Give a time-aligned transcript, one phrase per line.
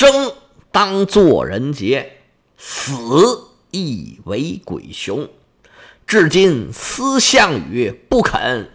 [0.00, 0.32] 生
[0.72, 2.20] 当作人杰，
[2.56, 5.28] 死亦为鬼雄。
[6.06, 8.70] 至今思项羽不肯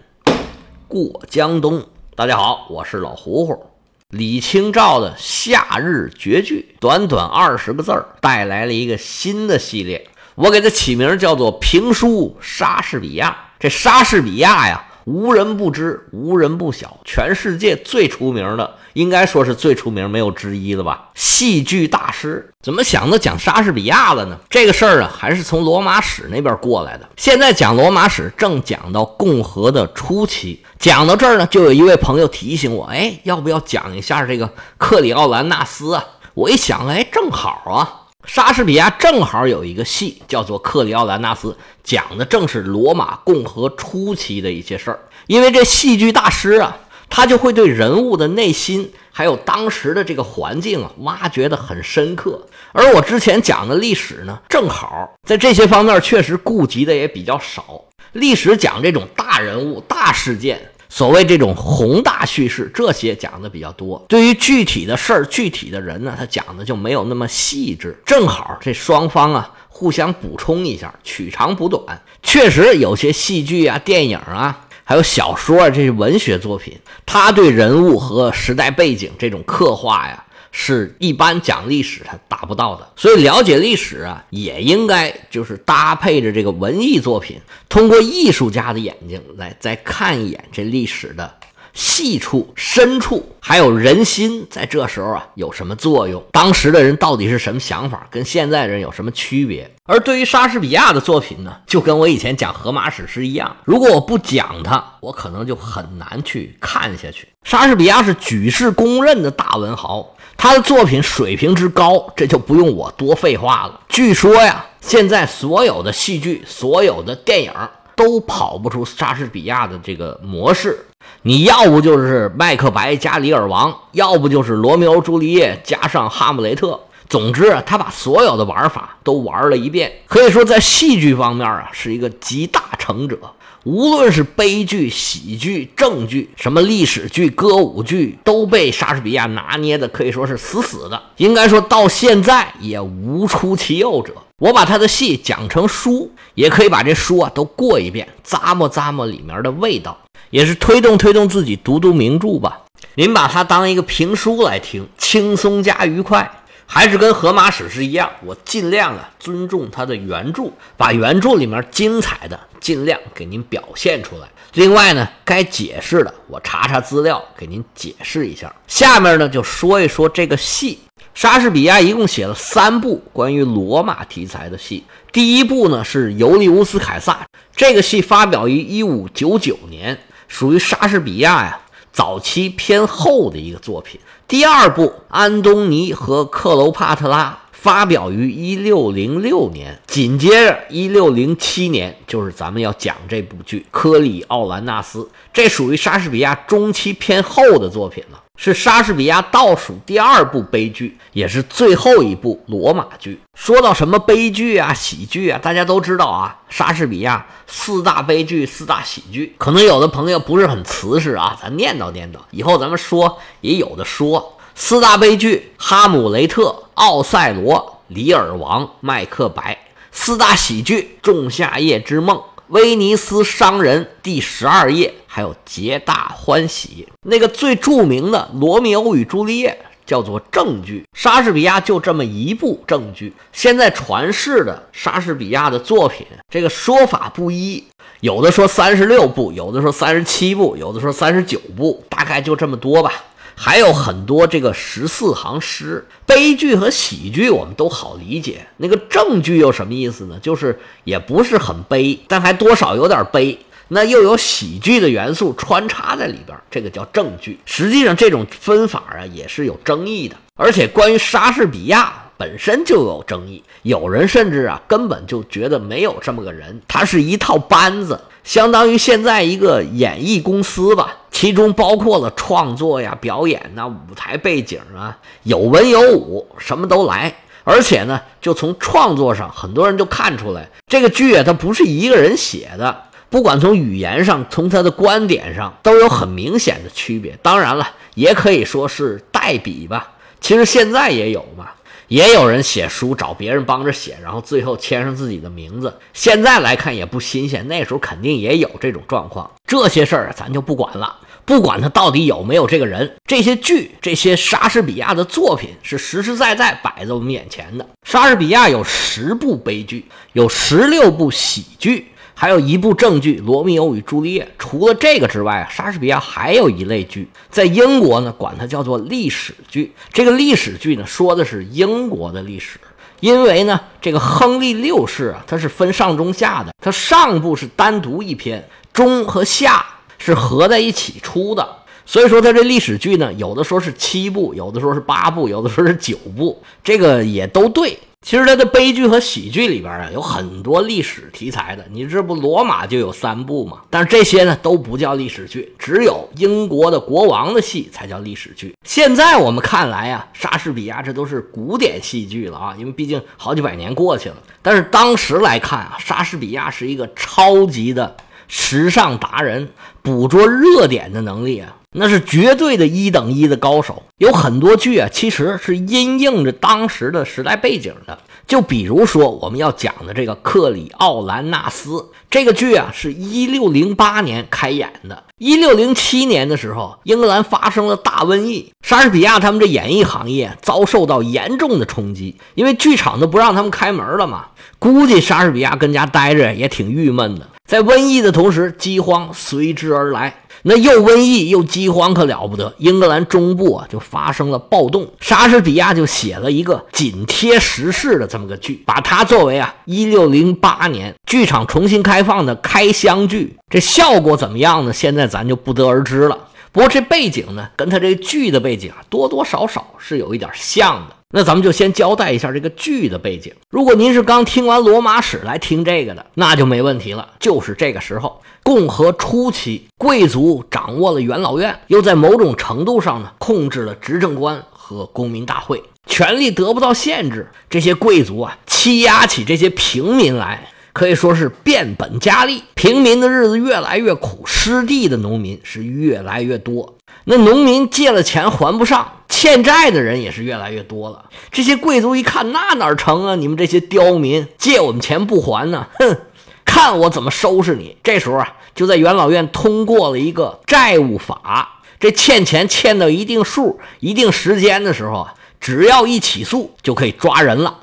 [0.88, 1.84] 过江东。
[2.16, 3.66] 大家好，我是老胡胡。
[4.10, 10.08] 李清照的夏日绝句，短短二十个字儿，带来了一个新的系列。
[10.36, 13.32] 我给它起名叫做《评书莎士比亚》。
[13.58, 14.86] 这莎士比亚呀。
[15.06, 21.10] 无人不知，无人不晓，全世界最出名的，应该说是最出名，没有之一了吧？
[21.14, 24.38] 戏剧大师怎么想到讲莎士比亚了呢？
[24.50, 27.08] 这个事儿啊，还是从罗马史那边过来的。
[27.18, 36.04] 现在讲罗马史，正讲到共和的初期，讲到这儿呢，就有一位朋友提醒我，哎，要不要讲一下这个克里奥兰纳斯啊？
[36.34, 38.05] 我一想，哎，正好啊。
[38.26, 41.50] 莎士比亚正好有一个戏叫做《克里奥兰纳斯》，
[41.84, 45.00] 讲的正是罗马共和初期的一些事儿。
[45.28, 46.78] 因为这戏剧大师啊，
[47.10, 52.42] 他就会对人物的内心还有当时的这个环境啊，挖掘的很深刻。
[52.74, 57.84] 而我之前讲的历史呢，正好在这些方面确实顾及的也比较少。
[58.14, 60.72] 历史讲这种大人物、大事件。
[60.90, 64.04] 所谓这种宏大叙事，这些讲的比较多。
[64.08, 67.98] 对于具体的事儿、具体的人呢，他讲的就没有那么细致。
[68.06, 72.02] 正好这双方啊，互相补充一下，取长补短。
[72.24, 80.25] 确实有些戏剧啊、电影啊，还有小说啊，这些文学作品，他对人物和时代背景这种刻画呀。
[80.58, 91.38] 是一般讲历史它达不到的，所以了解历史啊，也应该就是搭配着这个文艺作品，通过艺术家的眼睛来再看一眼这历史的
[91.76, 96.24] 细处、深处，还有人心在这时候啊有什么作用？
[96.32, 98.08] 当时的人到底是什么想法？
[98.10, 99.70] 跟现在人有什么区别？
[99.84, 107.28] 而对于莎士比亚的作品呢，就跟我以前讲荷马史诗一样，如果我不讲它，我可能就很难去看下去。
[107.44, 110.16] 莎士比亚是举世公认的大文豪。
[110.38, 113.80] 他的作品水平之高，这就不用我多废话了。
[113.88, 117.52] 据说呀，现在所有的戏剧、所有的电影
[117.96, 120.86] 都跑不出莎士比亚的这个模式。
[121.22, 126.68] 你要不就是《麦克白》加《里尔王》，要不就是《罗密欧朱丽叶》加上《哈姆雷特》。
[127.08, 133.20] 总之啊，他把所有的玩法都玩了一遍，可以说在戏剧方面啊，是一个集大成者。
[133.64, 141.02] 无论是悲剧、喜剧、正剧，什么历史剧、歌舞剧，都被莎士比亚拿捏的可以说是死死的。
[141.18, 144.14] 应该说到现在也无出其右者。
[144.40, 149.98] 我把他的戏讲成书，也可以把这书啊都过一遍，咂摸咂摸里面的味道，
[150.30, 152.64] 也是推动推动自己读读名著吧。
[152.96, 156.30] 您把它当一个评书来听，轻松加愉快。
[156.68, 164.28] 还是跟荷马史诗一样，我尽量啊尊重它的原著，把原著里面精彩的尽量给您表现出来。
[164.54, 168.54] 另外呢，该解释的我查查资料给您解释一下。
[168.68, 170.80] 下面呢就说一说这个戏，
[171.16, 174.84] 莎士比亚一共写了三部关于罗马题材的戏。
[175.14, 177.14] 第一部呢是《尤利乌斯凯撒》，
[177.56, 181.62] 这个戏发表于一五九九年，属于莎士比亚呀
[181.94, 183.98] 早期偏后的一个作品。
[184.28, 195.00] 第二部《安东尼和克罗帕特拉》发表于一六零六年，紧接着一六零七年就是咱们要讲这部剧《科里奥兰纳斯》，
[195.32, 198.22] 这属于莎士比亚中期偏后的作品了。
[198.38, 203.20] 是莎士比亚倒数第二部悲剧，也是最后一部罗马剧。
[203.34, 206.38] 说到什么悲剧啊、喜剧啊，大家都知道啊。
[206.50, 214.38] 莎士比亚四大悲剧、四大喜剧，可能有的朋友不是很瓷实啊，咱念叨念叨，以后咱们说也有的说。
[214.54, 219.58] 四大悲剧：哈姆雷特、奥赛罗、李尔王、麦克白。
[219.92, 222.22] 四大喜剧：仲夏夜之梦。
[222.56, 226.88] 威尼斯商人第十二页，还有皆大欢喜。
[227.02, 229.50] 那个最著名的《罗密欧与朱丽叶》
[229.86, 233.12] 叫做正剧，莎士比亚就这么一部正剧。
[233.34, 237.62] 现在传世的莎士比亚的作品，这个说法不一，
[238.00, 242.90] 有的说三十六部，有的说三十七部，有的说三十九部，大概就这么多吧。
[243.36, 248.48] 还有很多这个十四行诗，悲剧和喜剧我们都好理解。
[248.58, 250.18] 那个正剧又什么意思呢？
[250.22, 253.38] 就是也不是很悲，但还多少有点悲。
[253.68, 257.40] 那又有喜剧的元素穿插在里边，这个叫正剧。
[257.46, 262.02] 实际上这种分法啊也是有争议的，而且关于莎士比亚。
[262.18, 277.16] 本身就有争议，有人甚至啊根本就觉得没有这么个人，他是一套班子，相当于现在一个演艺公司吧，其中包括了创作呀、表演呐、舞台背景啊，有文有武，什么都来。
[277.44, 282.76] 而且呢，就从创作上，很多人就看出来，这个剧啊，它不是一个人写的，
[283.12, 287.16] 不管从语言上，从他的观点上，都有很明显的区别。
[287.22, 289.92] 当然了，也可以说是代笔吧。
[290.20, 291.50] 其实现在也有嘛，
[291.88, 295.78] 也有人写书找别人帮着写，然后最后签上自己的名字。
[295.94, 299.32] 现在来看也不新鲜，那时候肯定也有这种状况。
[299.48, 301.00] 这些事儿咱就不管了。
[301.26, 307.68] 不管他到底有没有这个人，这些剧、这些莎士比亚的作品是实实在在摆在我们眼前的。
[307.84, 314.24] 莎士比亚有十部悲剧，有十六部喜剧，还有一部正剧《罗密欧与朱丽叶》。
[314.40, 319.72] 除了这个之外啊，莎士比亚还有一类剧，在英国呢管它叫做历史剧。
[319.94, 322.58] 这个历史剧呢说的是英国的历史，
[323.02, 329.64] 因为呢这个亨利六世啊，他是分上中下的，他上部是单独一篇，中和下。
[329.98, 331.48] 是合在一起出的，
[331.86, 337.80] 所以说他这历史剧呢，有的说是七部，有的说是八部，有的说是九部，这个也都对。
[338.06, 341.66] 其实他的悲剧和喜剧里边啊，有很多历史题材的。
[341.72, 343.62] 你这不罗马就有三部吗？
[343.72, 348.54] 但是这些呢都不叫历史剧，只有英国的国王的戏才叫历史剧。
[348.64, 354.18] 现在我们看来啊，莎士比亚这都是古典戏剧了啊，因为毕竟好几百年过去了。
[354.44, 357.98] 但是当时来看啊，莎士比亚是一个超级的。
[358.28, 359.50] 时尚达人
[359.84, 363.84] 捕捉热点的能力啊，那是绝对的一等一的高手。
[363.98, 367.98] 有很多剧啊，其实是因应着当时的时代背景的。
[368.28, 371.70] 就比如说我们要讲的这个《克里奥兰纳斯》
[372.10, 375.04] 这个剧啊，是一六零八年开演的。
[375.18, 384.26] 一六零七年的时候，英格兰发生了大瘟疫，莎士比亚他们这演艺行业遭受到严重的冲击，因为剧场都不让他们开门了嘛。
[384.58, 387.30] 估计莎士比亚跟家待着也挺郁闷的。
[387.46, 390.22] 在瘟疫的同时，饥荒随之而来。
[390.48, 392.54] 那又瘟疫又饥荒，可了不得！
[392.58, 394.88] 英格兰中部啊，就发生了暴动。
[395.00, 403.36] 莎士比亚就写了一个紧贴时事的这么个剧，把它作为啊一六零八年剧场重新开放的开箱剧。
[403.50, 404.74] 这效果怎么样呢？
[404.74, 406.18] 现在咱就不得而知了。
[406.52, 410.96] 不过这背景呢，跟他这剧的背景啊，多多少少是有一点像的。
[411.16, 413.32] 那咱们就先交代一下这个剧的背景。
[413.50, 417.08] 如果您是刚听完《罗马史》来听这个的，那就没问题了。
[417.22, 427.30] 就是这个时候，共和初期，贵族掌握了元老院，又在某种程度上呢控制了执政官和公民大会，权力得不到限制。
[427.50, 432.44] 这些贵族啊，欺压起这些平民来，可以说是变本加厉。
[432.56, 436.75] 平民的日子越来越苦，失地的农民是越来越多。
[437.08, 441.06] 那农民借了钱还不上，欠债的人也是越来越多了。
[441.32, 443.16] 这些贵族一看，那哪成啊？
[443.16, 445.68] 你们这些刁民借我们钱不还呢？
[445.78, 445.98] 哼，
[446.44, 447.78] 看我怎么收拾你！
[447.84, 457.60] 这时候啊，就在元老院通过了一个债务法，这欠钱欠到一定数、一定时间的时候啊，只要一起诉就可以抓人了。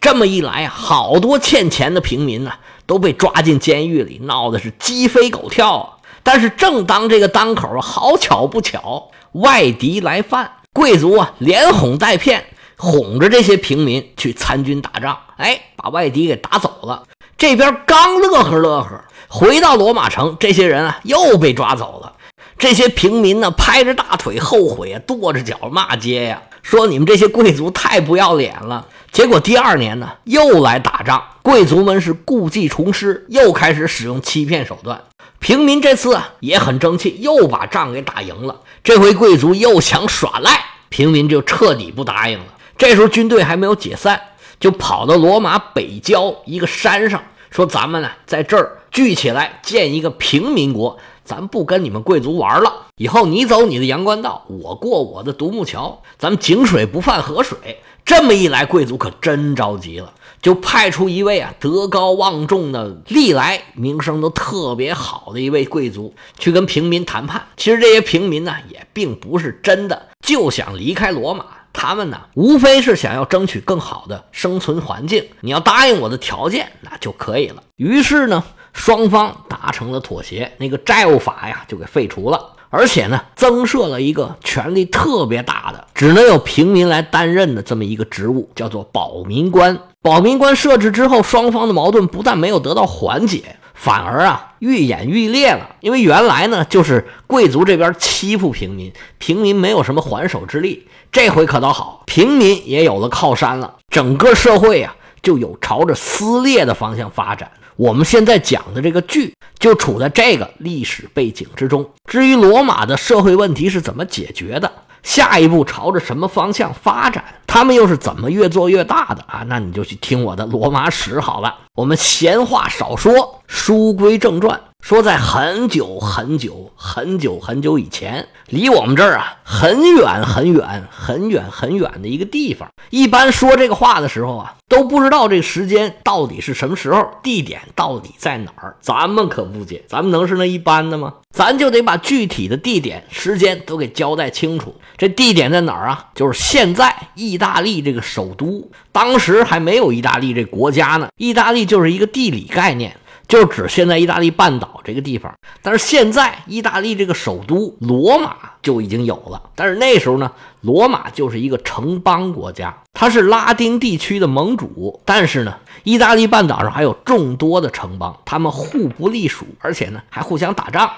[0.00, 2.52] 这么一来啊，好多欠钱的平民呢
[2.86, 5.95] 都被抓进监狱里，闹的是鸡飞狗跳啊。
[6.26, 12.44] 但是正当这个当口，好巧不巧，外敌来犯，贵族啊连哄带骗，
[12.76, 17.04] 哄着这些平民去参军打仗，哎，把外敌给打走了。
[17.38, 22.14] 这边刚乐呵乐呵，回到罗马城，这些人啊又被抓走了。
[22.58, 28.84] 这些平民呢拍着大腿后悔啊，跺着脚骂街呀，说你们这些贵族太不要脸了。
[29.12, 35.00] 结果第二年呢又来打仗，贵族们是故技重施，又开始使用欺骗手段。
[35.46, 38.62] 平民这次啊也很争气，又把仗给打赢了。
[38.82, 40.50] 这回贵族又想耍赖，
[40.88, 42.46] 平民就彻底不答应了。
[42.76, 44.20] 这时候军队还没有解散，
[44.58, 52.86] 就跑到罗马北郊一个山上，说：“咱们呢在这儿聚起来建一个平民国，咱不跟你们贵族玩了。
[52.96, 60.12] 以后你走你的阳关道，我过我的独木桥，咱们井水不犯河水。”这么一来，贵族可真着急了。
[60.42, 67.46] 就派出一位啊德高望重的、历来名声都特别好的一位贵族去跟平民谈判。
[67.56, 75.24] 其实这些平民呢也并不是真的就想离开罗马，他们呢无非是想要争取更好的生存环境。
[75.40, 77.62] 你要答应我的条件，那就可以了。
[77.76, 82.55] 于是呢，双方达成了妥协，那个债务法呀就给废除了。
[82.76, 89.78] 而且呢，增设了一个权力特别大的、只能有平民来担任的这么一个职务，叫做保民官。
[90.02, 95.70] 保民官设置之后，双方的矛盾不但没有得到缓解，反而啊愈演愈烈了。
[95.80, 100.86] 因为原来呢，就是贵族这边欺负平民，平民没有什么还手之力。
[101.10, 104.94] 这回可倒好，平民也有了靠山了，整个社会啊
[105.26, 107.50] 就有朝着撕裂的方向发展。
[107.74, 111.90] 我们现在讲的这个剧就处在这个历史背景之中。
[112.04, 114.70] 至于罗马的社会问题是怎么解决的，
[115.02, 119.44] 下一步朝着什么方向发展，他们又是怎么越做越大的啊？
[119.48, 121.52] 那你就去听我的《罗马史》好了。
[121.74, 124.60] 我们闲话少说，书归正传。
[124.86, 132.68] 说在很久很久很久很久以前，离我们这儿啊很远很远很远很远的一个地方。
[132.90, 138.76] 一般说这个话的时候啊，都不知道这个时间到底是什么时候，地点到底在哪儿。
[138.80, 141.14] 咱们可不解，咱们能是那一般的吗？
[141.34, 144.72] 咱就得把具体的地点、时间都给交代清楚。
[144.96, 146.10] 这地点在哪儿啊？
[146.14, 151.08] 就是现在意大利这个首都，当时还没有意大利这国家呢。
[151.16, 152.96] 意大利就是一个地理概念。
[153.28, 159.42] 就指现在意大利半岛这个地方，但是现在意大利这个首都罗马就已经有了。
[159.54, 160.30] 但是那时候呢，
[160.60, 165.00] 罗马就是一个城邦国家，它是拉丁地区的盟主。
[165.04, 170.88] 但是呢，意大利半岛上还有众多的城邦，他们互不隶属，而且呢还互相打仗。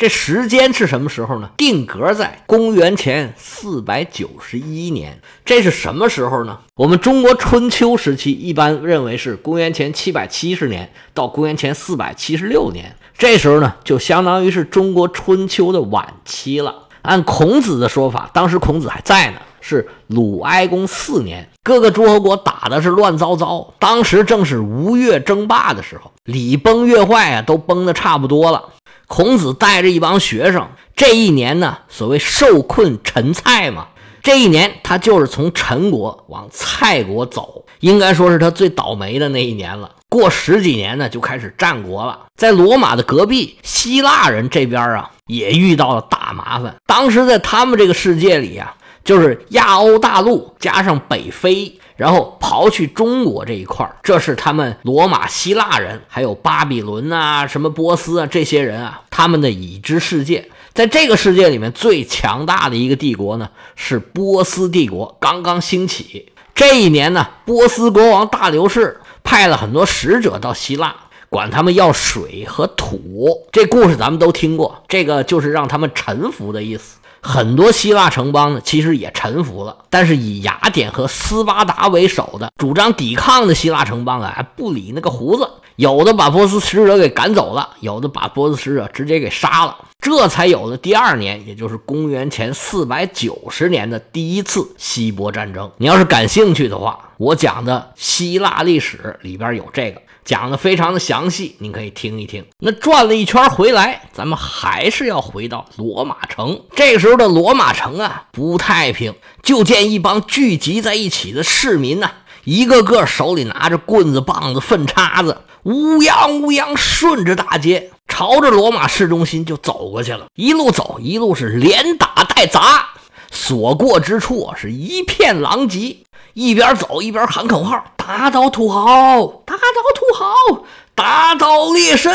[0.00, 1.50] 这时间是什么时候呢？
[1.58, 5.20] 定格在公元前四百九十一年。
[5.44, 6.58] 这是什么时候呢？
[6.74, 12.96] 我们中国春秋时期一般认为是公元前七百七十年到公元前四百七十六年。
[13.18, 16.74] 这时候呢，就相当于是中国春秋的晚期了。
[17.02, 23.74] 按孔子的说法，当时孔子还在呢，是鲁哀公四年，各个诸侯国打的是乱糟糟。
[23.78, 28.70] 当时正是吴越争霸的时候，礼崩乐坏啊，都崩的差不多了。
[29.10, 33.88] 孔子带着一帮学生，这一年呢，所谓受困陈蔡嘛。
[34.22, 39.90] 这一年，他就是从陈国往蔡国走，应该说是他最倒霉的那一年了。
[40.08, 42.20] 过十几年呢，就开始战国了。
[42.36, 46.76] 在罗马的隔壁，希腊人这边啊，也遇到了大麻烦。
[46.86, 51.79] 当时在他们这个世界里啊，就是亚欧大陆加上北非。
[52.00, 60.48] 然后刨去中国这一块儿这是他们罗马、希腊人，还有巴比伦啊、什么波斯啊这些人啊，他们的已知世界。
[60.72, 66.32] 在这个世界里面，最强大的一个帝国呢，是波斯帝国，刚刚兴起。
[66.54, 70.96] 这一年呢，波斯国王大流士派了很多使者到希腊，
[71.28, 73.46] 管他们要水和土。
[73.52, 76.96] 这故事咱们都听过，这个就是让他们臣服的意思。
[77.22, 95.70] 很多希腊城邦呢，其实也臣服了，但是以雅典和斯巴达为首的主张抵抗的希腊城邦啊，还不理那个胡子，有的把波斯使者给赶走了，有的把波斯使者直接给杀了，这才有了第二年，也就是公元前四百九十年的第一次希波战争。
[95.76, 100.00] 你要是感兴趣的话，我讲的希腊历史里边有这个。
[100.24, 102.44] 讲的非常的详细，您可以听一听。
[102.58, 106.62] 那转了一圈回来，咱们还是要回到罗马城。
[106.76, 109.14] 这时候的罗马城啊，不太平。
[109.42, 112.10] 就见一帮聚集在一起的市民呐，
[112.44, 120.26] 一个个手里拿着棍子、棒子、粪叉子，乌泱乌泱顺着大街，朝着罗马市中心就走过去了。
[120.34, 122.90] 一路走，一路是连打带砸，
[123.30, 125.96] 所过之处是一片狼藉。
[126.40, 129.60] 一边走一边喊口号：“打倒土豪，打倒
[129.94, 132.08] 土豪，打倒劣绅，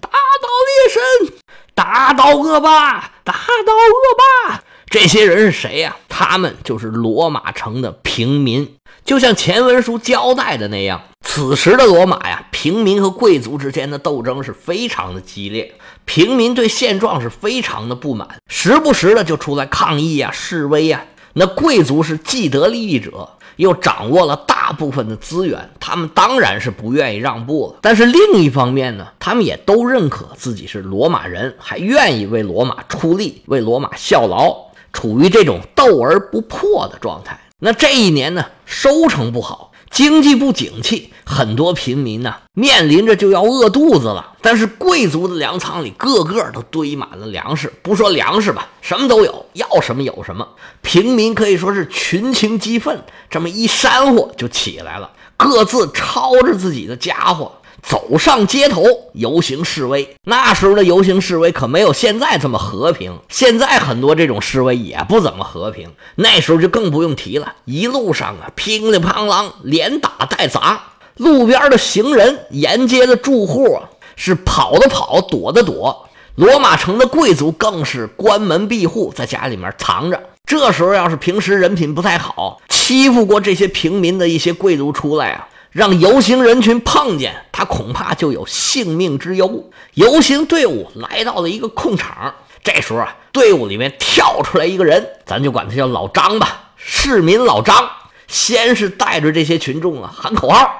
[0.00, 1.32] 打倒劣绅，
[1.76, 5.94] 打倒恶霸，打倒恶霸。”这些人是谁呀？
[6.08, 8.74] 他们就是罗马城的平民。
[9.04, 15.72] 就像前文书交代的那样，此时的罗马呀，平民和贵族之间的斗争是非常的激烈。
[16.04, 21.04] 平民对现状是非常的不满，时不时的就出来抗议呀、示威呀。
[21.34, 23.36] 那贵族是既得利益者。
[23.58, 27.78] 又掌握了大部分的资源，他们当然是不愿意让步了。
[27.82, 34.56] 但是另一方面呢，他们也都认可自己是罗马人，还愿意为罗马出力，为罗马效劳，
[34.92, 37.38] 处于这种斗而不破的状态。
[37.58, 39.72] 那这一年呢，收成不好。
[39.90, 44.32] 经济不景气，很多平民呢面临着就要饿肚子了。
[44.40, 50.48] 但是贵族的粮仓里个个都堆满了粮食，不说粮食吧，什么都有，要什么有什么。
[50.80, 57.52] 平民可以说是群情激愤，这么一煽火就起来了，各自抄着自己的家伙。
[57.80, 58.82] 走上街头
[59.12, 63.16] 游行示威，那时候的游行示威可没有现在这么和平。
[63.28, 67.54] 现在很多这种示威也不怎么和平，那时候就更不用提了。
[67.66, 70.80] 一路上啊，乒里乓啷，连打带砸。
[71.18, 73.78] 路边的行人，沿街的住户
[74.16, 76.08] 是跑的跑，躲的躲。
[76.36, 80.20] 罗马城的贵族更是关门闭户，在家里面藏着。
[80.46, 85.48] 这时候要是平时人品不太好，欺负过这些平民的一些贵族出来啊。
[85.70, 89.68] 让游行人群碰见他，恐怕就有性命之忧。
[89.94, 92.34] 游行队伍来到了一个空场，
[92.64, 96.70] 这时候啊，队伍里面跳出来一个人，咱就管他叫老张吧。
[96.76, 97.90] 市民老张
[98.26, 100.70] 先是带着这些群众啊喊口号：“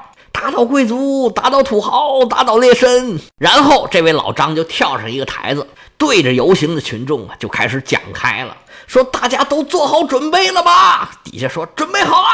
[0.41, 5.67] 打倒贵族，打倒土豪，打倒劣绅。”然后这位老张就跳上一个台子，
[5.99, 12.29] 对着游行的群众啊就开始讲开了，说：“大家都做好准备了吧？”底下说：“准备好了。”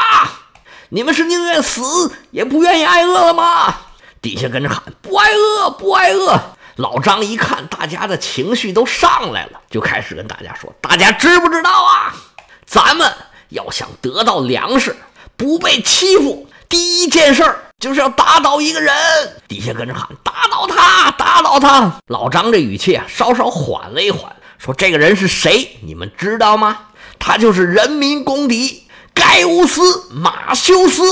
[0.89, 3.75] 你们是宁愿死也不愿意挨饿了吗？
[4.21, 6.39] 底下跟着喊不挨饿，不挨饿。
[6.75, 12.13] 老张一看大家的情绪都上来了，就开始跟大家说：“大家知不知道啊？
[12.67, 13.11] 咱们
[13.49, 14.95] 要想得到粮食，
[15.35, 18.93] 不被欺负，第一件事儿就是要打倒一个人。”
[19.47, 25.77] 底下跟着喊：“打倒他，打倒他！”老张这语气啊，稍稍缓了一缓，说：“这个人是谁？
[25.81, 26.79] 你们知道吗？
[27.19, 31.03] 他就是人民公敌盖乌斯·马修斯。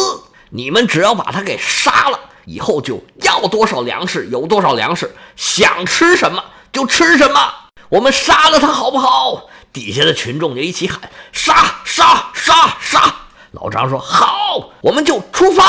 [0.49, 6.43] 你们只要把他给杀了。”以后就要多少粮食有多少粮食，想吃什么
[6.73, 7.39] 就吃什么。
[7.87, 9.47] 我们杀了他好不好？
[9.71, 13.15] 底下的群众就一起喊：杀杀杀杀！
[13.51, 15.63] 老张说：好，我们就出发。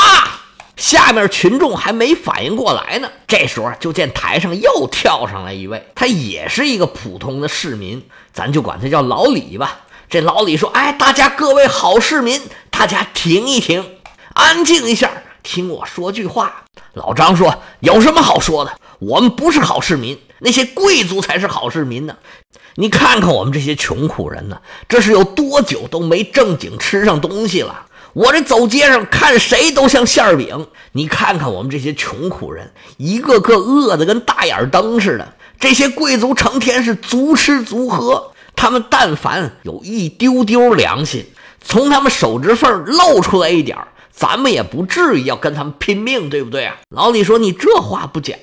[0.85, 9.79] 下面群众还没反应过来呢，这时候就见台上又跳上来一位，他也是一个普通的市民，咱就管他叫老李吧。
[10.07, 12.39] 这老李说：哎，大家各位好市民，
[12.69, 13.83] 大家停一停，
[14.35, 15.09] 安静一下。
[15.41, 18.71] 听我说句话，老张说：“有什么好说的？
[18.99, 22.15] 我们不是好市民，那些贵族才是好市民呢。
[22.75, 27.87] 你看看我们这些穷苦人呢，这是有多久都没正经吃上东西了？
[28.15, 30.67] 我这走街上看谁都像馅饼。
[30.93, 35.33] 你看看我们这些穷苦人，一个个饿得跟大眼灯似的。
[35.59, 41.25] 这些贵族成天是足吃足喝，他们但凡有一丢丢良心，
[41.61, 46.77] 从他们手指缝露出来一点儿。”咱们也不至于要跟他们拼命，对不对啊？
[46.87, 48.33] 老李说：“你这话不假，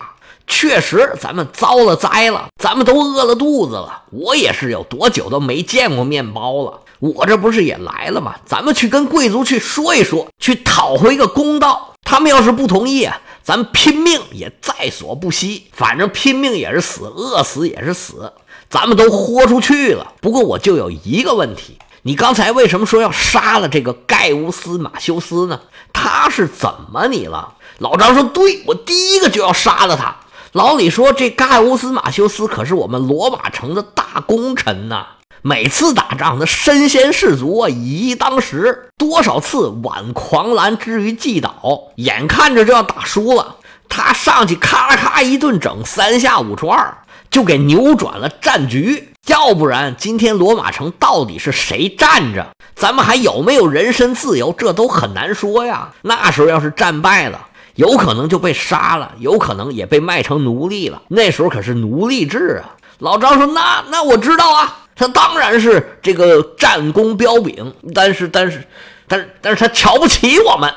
[0.47, 4.03] 确实咱们遭了灾了，咱们都饿了肚子了。
[4.11, 8.37] 我也是有多久都没见过面包了，我这不是也来了吗？
[8.47, 11.95] 咱们去跟贵族去说一说，去讨回个公道。
[12.05, 13.11] 他们要是不同意，
[13.43, 15.67] 咱们拼命也在所不惜。
[15.73, 18.33] 反正拼命也是死，饿死也是死，
[18.71, 20.13] 咱们都豁出去了。
[20.21, 25.61] 不过我就有一个问题。”你刚才为什么说要杀了这个盖乌斯·马修斯呢？
[25.93, 27.55] 他是怎么你了？
[27.79, 30.17] 老张说：“对我第一个就要杀了他。”
[30.53, 35.07] 老李说：“这盖乌斯·马修斯可是我们罗马城的大功臣呐，
[35.43, 43.57] 每次打仗他身先士卒啊，以一当十，多少次挽狂澜之于既倒，眼看着就要打输了，
[43.89, 46.97] 他上去咔咔一顿整，三下五除二。”
[47.33, 55.89] 就给扭转了战局，要不然今天罗马城到底是谁站着，咱们还有没有人身自由，这都很难说呀。
[56.03, 61.01] 那时候要是战败了，有可能就被杀了，有可能也被卖成奴隶了。
[61.09, 62.77] 那时候可是奴隶制啊。
[62.99, 68.63] 老张说：“那那我知道啊，他当然是这个战功彪炳，但是但是
[69.09, 70.73] 但是但是他瞧不起我们，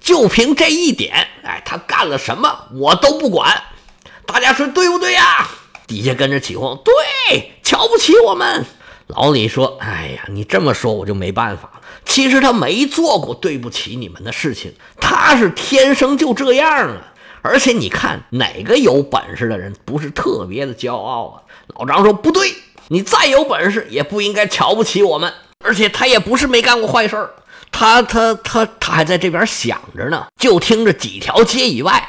[0.00, 3.62] 就凭这一点，哎，他干了什么我都不管。
[4.26, 5.48] 大家说对不对呀？”
[5.86, 8.64] 底下跟着起哄，对，瞧不起我们。
[9.08, 11.80] 老李说：“哎呀，你这么说我就没办法了。
[12.04, 17.12] 其实他没做过对不起你们的事情，他是天生就这样啊。
[17.42, 21.42] 而且你看，哪个有本事的人不是特别的骄傲啊？”
[21.74, 22.52] 老张说：“不对，
[22.90, 25.32] 你再有本事也不应该瞧不起我们。
[25.64, 27.30] 而且他也不是没干过坏事儿，
[27.70, 30.26] 他他他他还在这边想着呢。
[30.38, 32.08] 就听着几条街以外。”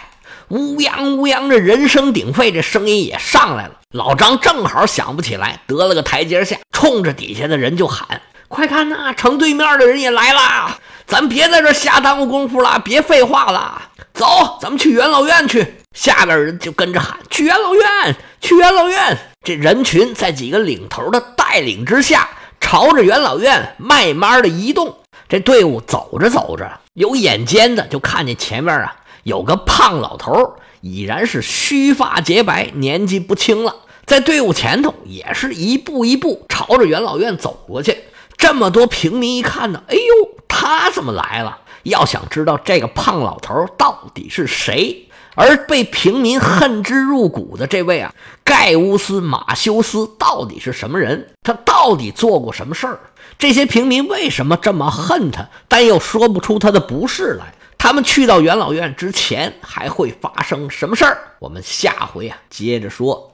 [0.50, 3.74] 乌泱乌泱，这人声鼎沸，这声音也上来了。
[3.92, 10.78] 老张正好想不起来，得了个台阶下，冲着底下的人就喊：“快看呐，城对面的人也来了！
[11.06, 13.82] 咱别在这瞎耽误功夫了，别废话了，
[14.14, 22.30] 走，咱们去元老院去。”下边人就跟着喊：“去元老院，去元老院！”这人群在几个领头的带领之下，
[22.62, 24.98] 朝着元老院慢慢的移动。
[25.28, 28.96] 这队伍走着走着，有眼尖的就看见前面啊。
[29.24, 33.76] 有个胖老头，已然是须发洁白，年纪不轻了，
[34.06, 38.06] 在队伍前头也是一步一步朝着元老院走过去。
[38.38, 40.02] 这么多平民一看呢，哎呦，
[40.48, 41.60] 他怎么来了？
[41.84, 48.14] 要想知道这个胖老头到底是谁，而被平民恨之入骨的这位啊，
[48.44, 51.28] 盖乌斯·马修斯到底是什么人？
[51.44, 53.00] 他到底做过什么事儿？
[53.38, 57.54] 这些平民为什么这么恨他，但又说不出他的不是来？
[57.78, 61.18] 他们去到元老院之前还会发生什么事儿？
[61.40, 63.28] 我们下回啊接着说。